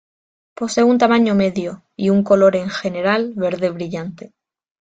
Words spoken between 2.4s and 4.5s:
en general, verde brillante.